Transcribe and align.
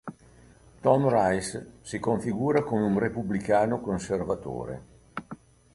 Tom 0.81 1.07
Rice 1.13 1.73
si 1.81 1.99
configura 1.99 2.63
come 2.63 2.81
un 2.81 2.97
repubblicano 2.97 3.81
conservatore. 3.81 4.83